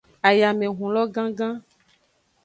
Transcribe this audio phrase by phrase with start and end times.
[0.27, 1.53] Ayamehun lo gangan.